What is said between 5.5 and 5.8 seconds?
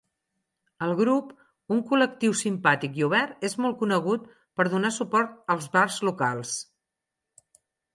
als